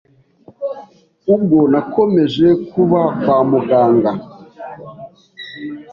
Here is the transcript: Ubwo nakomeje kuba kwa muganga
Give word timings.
Ubwo 1.33 1.59
nakomeje 1.71 2.47
kuba 2.71 3.01
kwa 3.19 3.37
muganga 3.49 4.11